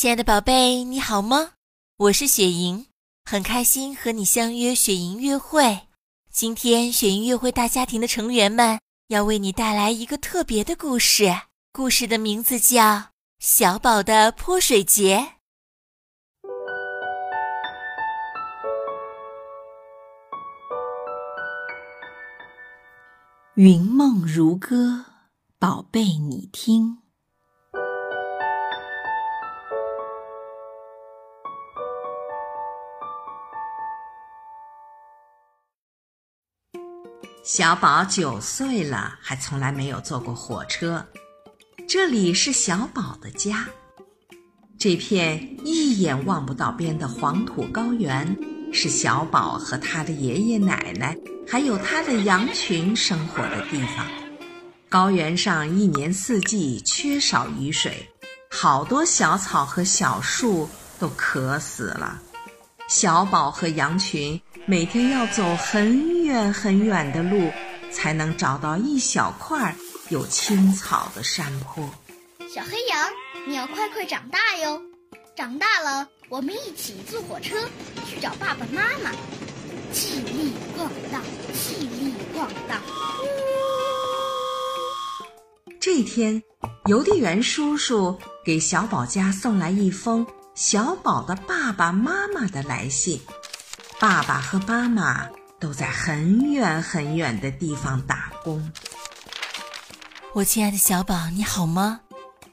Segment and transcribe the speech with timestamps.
[0.00, 1.54] 亲爱的宝贝，你好吗？
[1.96, 2.86] 我是雪莹，
[3.24, 5.88] 很开心和你相约雪莹约会。
[6.30, 11.34] 今天雪莹约会大家庭的成员们要为你带来一个特别的故事，
[11.72, 12.80] 故事的名字叫
[13.40, 15.16] 《小宝的泼水节》。
[23.56, 25.06] 云梦如歌，
[25.58, 26.98] 宝贝你听。
[37.48, 41.02] 小宝九岁了，还从来没有坐过火车。
[41.88, 43.66] 这里是小宝的家，
[44.78, 48.36] 这片一眼望不到边的黄土高原，
[48.70, 51.16] 是小宝和他的爷爷奶奶
[51.48, 54.06] 还有他的羊群生活的地方。
[54.90, 58.10] 高原上一年四季缺少雨水，
[58.50, 60.68] 好多小草和小树
[60.98, 62.20] 都渴死了。
[62.90, 64.38] 小宝和羊群
[64.70, 67.50] 每天要走很远很远的路，
[67.90, 69.74] 才能找到一小块
[70.10, 71.88] 有青草的山坡。
[72.54, 73.08] 小黑羊，
[73.46, 74.78] 你要快快长大哟！
[75.34, 77.56] 长大了，我们一起坐火车
[78.06, 79.10] 去找爸爸妈妈。
[79.90, 81.22] 气力晃荡，
[81.54, 82.78] 气力晃荡。
[85.80, 86.42] 这天，
[86.90, 90.26] 邮递员叔叔给小宝家送来一封。
[90.54, 93.18] 小宝的爸爸妈妈的来信，
[94.00, 98.72] 爸爸和妈妈都在很远很远的地方打工。
[100.32, 102.00] 我亲爱的小宝，你好吗？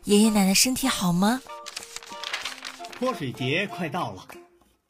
[0.06, 1.42] 爷爷奶奶身体好吗？
[2.98, 4.26] 泼水节快到了，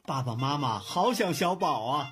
[0.06, 2.08] 爸爸妈妈好想小宝啊！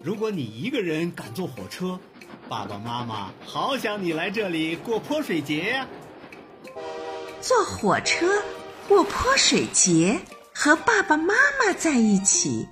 [0.00, 2.00] 如果你一个人敢坐火车，
[2.48, 5.86] 爸爸妈妈好想你来这里过泼水节呀！
[7.42, 8.26] 坐火车。
[8.88, 10.18] 过泼水节
[10.54, 12.66] 和爸爸妈妈在一起，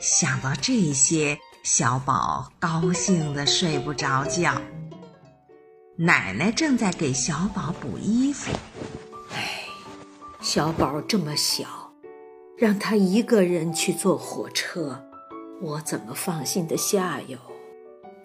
[0.00, 4.60] 想到这些，小宝高兴的睡不着觉。
[5.96, 8.52] 奶奶正在给小宝补衣服。
[9.32, 9.62] 唉，
[10.40, 11.66] 小宝这么小，
[12.58, 15.02] 让他一个人去坐火车，
[15.62, 17.38] 我怎么放心的下哟？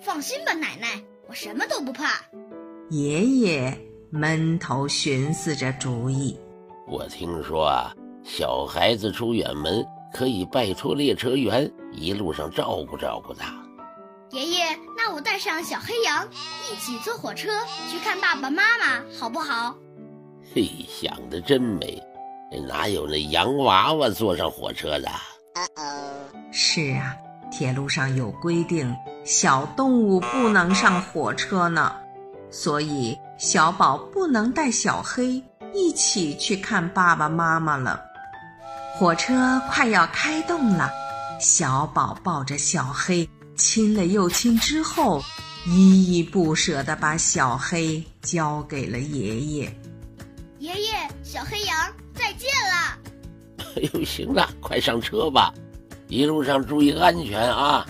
[0.01, 2.21] 放心吧，奶奶，我什么都不怕。
[2.89, 3.79] 爷爷
[4.09, 6.37] 闷头寻思着主意。
[6.87, 13.53] 我听说啊，小孩子出远门可以拜托列车员一路上照顾照顾他。
[14.31, 16.27] 爷爷，那我带上小黑羊
[16.71, 17.49] 一起坐火车
[17.89, 19.75] 去看爸爸妈妈，好不好？
[20.53, 22.01] 嘿，想的真美！
[22.67, 25.09] 哪有那洋娃娃坐上火车的？
[26.51, 27.15] 是啊，
[27.51, 28.95] 铁路上有规定，
[29.25, 31.93] 小动物不能上火车呢，
[32.49, 35.43] 所以小宝不能带小黑。
[35.73, 38.10] 一起去看爸爸妈妈了。
[39.01, 40.91] 火车快要开动了，
[41.39, 45.23] 小宝抱着小黑亲了又亲，之后
[45.65, 49.75] 依依不舍地把小黑交给了爷爷。
[50.59, 51.75] 爷爷，小黑羊，
[52.13, 52.95] 再见了。
[53.75, 55.51] 哎呦，行了，快上车吧，
[56.07, 57.83] 一路上注意安全啊！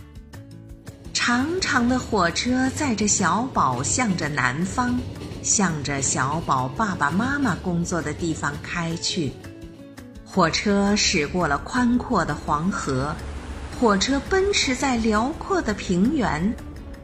[1.12, 4.98] 长长的火车载着小宝，向着南方。
[5.44, 9.34] 向着小宝爸爸妈妈工作的地方开去，
[10.34, 13.14] 火车驶过了宽阔的黄河，
[13.78, 16.56] 火车奔驰在辽阔的平原，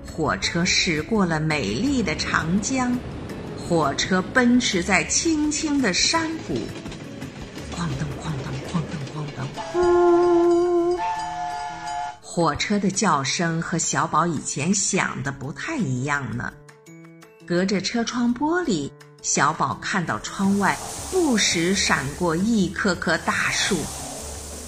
[0.10, 2.98] 火车驶过了美丽的长江，
[3.58, 6.54] 火车奔驰在青青的山谷，
[7.76, 10.98] 哐当哐当哐当哐当，
[12.22, 16.54] 火车的叫声和小宝以前想的不太一样呢。
[17.46, 18.90] 隔着车窗玻璃，
[19.22, 20.78] 小宝看到窗外
[21.12, 23.76] 不时闪过一棵棵大树，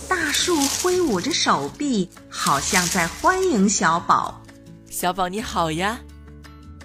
[0.08, 4.42] 大树挥舞着手臂，好像在欢迎小宝。
[4.90, 6.00] 小宝你好呀！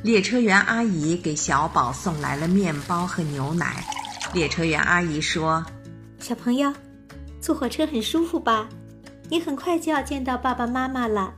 [0.03, 3.83] 列车员阿姨给小宝送来了面包和牛奶。
[4.33, 5.65] 列车员阿姨说
[6.21, 6.73] ：“小朋友，
[7.41, 8.69] 坐火车很舒服吧？
[9.31, 11.33] 你很快就要见到爸爸妈妈了。”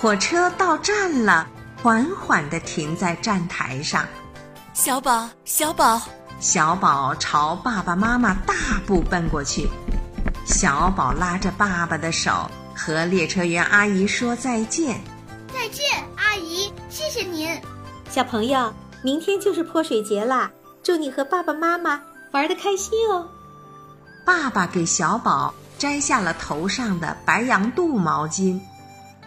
[0.00, 1.46] 火车到站了。
[1.86, 4.04] 缓缓地停在站台上，
[4.74, 6.02] 小宝，小宝，
[6.40, 8.54] 小宝朝爸爸妈妈大
[8.84, 9.70] 步奔过去。
[10.44, 15.00] 小宝拉着爸爸的手，和列车员阿姨说再见。
[15.54, 17.56] 再见，阿姨，谢谢您。
[18.10, 18.74] 小朋友，
[19.04, 20.50] 明天就是泼水节啦，
[20.82, 23.28] 祝你和爸爸妈妈玩得开心哦。
[24.24, 28.58] 爸爸给小宝摘下了头上的白羊肚毛巾，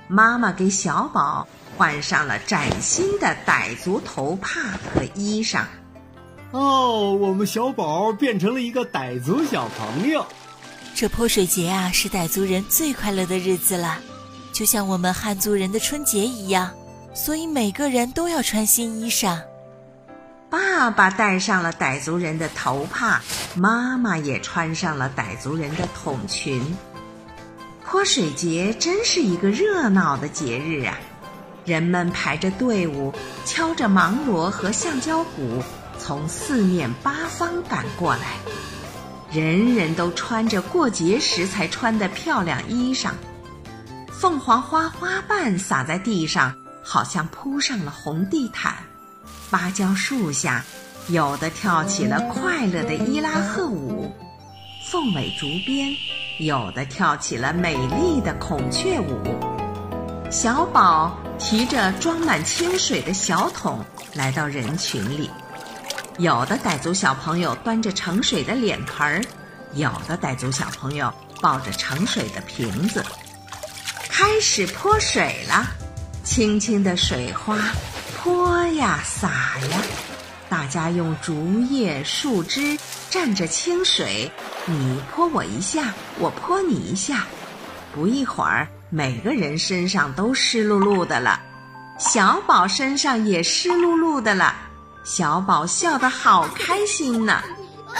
[0.09, 1.47] 妈妈给小宝。
[1.79, 4.59] 换上了崭新的傣族头帕
[4.93, 5.63] 和衣裳，
[6.51, 10.25] 哦，我们小宝变成了一个傣族小朋友。
[10.93, 13.97] 这泼水节啊，是傣族人最快乐的日子了，
[14.51, 16.69] 就像我们汉族人的春节一样，
[17.13, 19.39] 所以每个人都要穿新衣裳。
[20.49, 23.21] 爸爸戴上了傣族人的头帕，
[23.55, 26.61] 妈妈也穿上了傣族人的筒裙。
[27.85, 30.99] 泼水节真是一个热闹的节日啊！
[31.69, 33.13] 人们排着队伍，
[33.45, 35.61] 敲着芒锣和橡胶鼓，
[35.99, 38.39] 从四面八方赶过来。
[39.31, 43.11] 人人都穿着过节时才穿的漂亮衣裳，
[44.11, 48.73] 凤凰花花瓣洒在地上，好像铺上了红地毯。
[49.51, 50.65] 芭蕉树下，
[51.09, 54.11] 有的跳起了快乐的伊拉赫舞；
[54.89, 55.95] 凤尾竹边，
[56.39, 59.21] 有的跳起了美丽的孔雀舞。
[60.31, 63.83] 小宝提着装满清水的小桶
[64.13, 65.29] 来到人群里，
[66.17, 69.23] 有的傣族小朋友端着盛水的脸盆儿，
[69.73, 73.03] 有的傣族小朋友抱着盛水的瓶子，
[74.09, 75.65] 开始泼水了。
[76.23, 77.57] 清清的水花。
[78.21, 79.29] 泼呀洒
[79.71, 79.81] 呀，
[80.49, 82.77] 大家用竹叶、树枝
[83.09, 84.29] 蘸着清水，
[84.65, 87.25] 你泼我一下，我泼你一下。
[87.95, 91.39] 不一会儿，每个人身上都湿漉漉的了，
[91.99, 94.55] 小宝身上也湿漉漉的了。
[95.03, 97.43] 小宝笑得好开心呢！
[97.87, 97.93] 哦，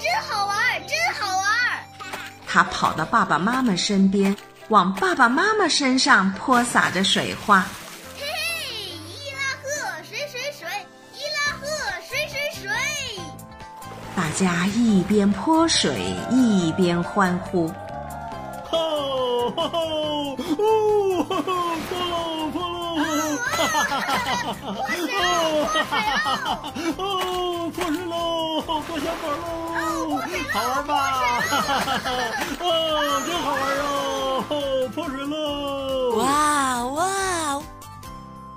[0.00, 0.56] 真好玩，
[0.88, 1.44] 真好玩！
[2.46, 4.34] 他跑到爸爸妈妈身边，
[4.68, 7.60] 往爸爸妈妈身上泼洒着水花。
[8.16, 10.66] 嘿嘿，伊拉赫水水水，
[11.12, 11.66] 伊拉赫
[12.08, 12.70] 水水水！
[14.16, 17.70] 大家一边泼水一边欢呼，
[19.56, 20.36] 吼吼吼！
[20.40, 21.24] 哦，
[21.88, 22.14] 破喽
[22.50, 22.76] 破喽！
[23.50, 24.66] 哈哈哈哈哈！
[26.34, 27.00] 哈，哦，
[27.74, 28.12] 破水喽，
[28.62, 30.18] 泼小宝喽，
[30.52, 30.92] 好玩吧？
[31.40, 32.08] 哈哈哈哈！
[32.60, 32.62] 哦，
[33.26, 33.82] 真好玩哟！
[34.94, 35.34] 破水喽！
[36.16, 37.62] 哇哇！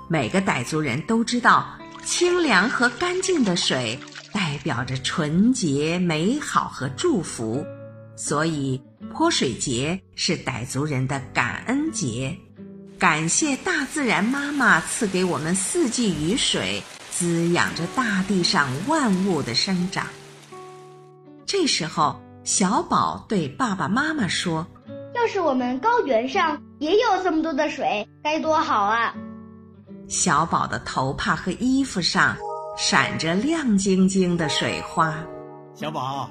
[0.08, 1.66] 每个傣族人都知道，
[2.04, 3.98] 清凉和干净的水。
[4.32, 7.64] 代表着纯洁、美好和祝福，
[8.16, 12.36] 所以泼水节是傣族人的感恩节，
[12.98, 20.06] 感谢大自然妈妈赐给我们四季雨水，滋养着大地上万物的生长。
[21.46, 24.66] 这时候，小宝对爸爸妈妈说
[25.14, 29.14] ：“要是我们高原上也有这么多的水，该多好啊！”
[30.08, 32.36] 小宝的头帕和衣服上。
[32.76, 35.14] 闪着亮晶晶的水花，
[35.76, 36.28] 小宝，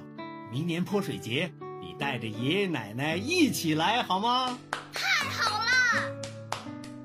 [0.52, 1.50] 明年泼水节
[1.94, 4.58] 你带着爷爷奶奶一起来好吗？
[4.92, 5.68] 太好了！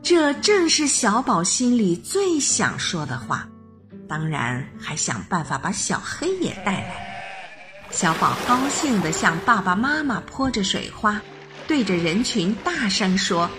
[0.02, 3.46] 这正是小宝心里最想说的话，
[4.08, 7.06] 当然还想办法把小黑也带来。
[7.90, 11.20] 小宝高兴地向爸爸妈妈泼着水花，
[11.66, 13.50] 对着人群大声说。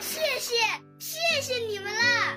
[0.00, 0.52] 谢谢，
[0.98, 2.36] 谢谢你们啦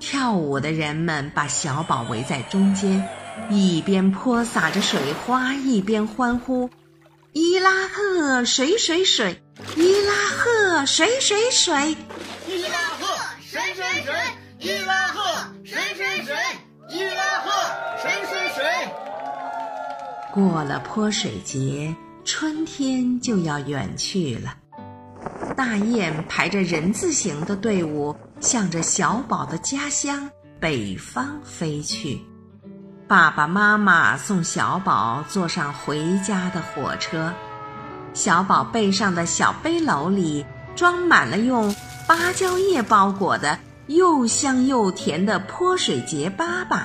[0.00, 3.06] 跳舞的人们把小宝围在中间，
[3.50, 6.70] 一边泼洒着水花，一边欢呼
[7.38, 9.38] ：“伊拉赫水水水，
[9.76, 11.94] 伊拉赫水水水，
[12.48, 13.06] 伊拉赫
[13.42, 14.14] 水水水，
[14.58, 15.20] 伊拉赫
[15.62, 16.34] 水水水，
[16.88, 17.50] 伊拉赫
[18.00, 18.64] 水水水。”
[20.32, 24.56] 过了泼水节，春天就要远去了。
[25.54, 30.26] 大雁排着人字形的队伍，向着小宝的家乡
[30.58, 32.18] 北方飞去。
[33.08, 37.32] 爸爸妈妈送小宝坐上回家的火车，
[38.14, 40.44] 小宝背上的小背篓里
[40.74, 41.72] 装满了用
[42.08, 46.84] 芭蕉叶包裹的又香又甜的泼水节粑粑，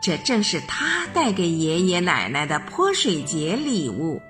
[0.00, 4.22] 这正是他带给爷爷奶奶的泼水节礼物。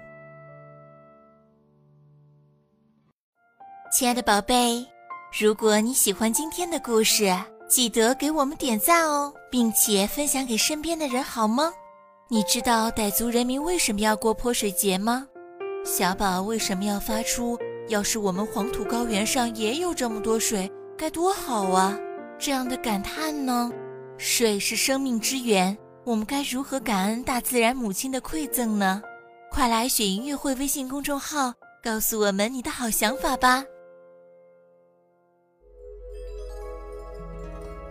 [3.93, 4.87] 亲爱的宝贝，
[5.39, 7.31] 如果你喜欢今天的故事，
[7.71, 11.73] 记得给我们点赞哦，并且分享给身边的人，好吗？
[12.29, 15.25] 你知道傣族人民为什么要过泼水节吗？
[15.85, 21.97] 小宝为什么要发出“要是我们黄土高原上也有这么多水，该多好啊”
[22.41, 23.71] 这样的感叹呢？
[24.19, 29.01] 水是生命之源，我们该如何感恩大自然母亲的馈赠呢？
[29.49, 33.65] 快来雪音乐会微信公众号告诉我们你的好想法吧！